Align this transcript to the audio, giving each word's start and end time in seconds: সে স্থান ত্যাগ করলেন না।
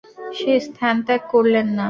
সে 0.37 0.53
স্থান 0.65 0.95
ত্যাগ 1.05 1.21
করলেন 1.33 1.67
না। 1.67 1.79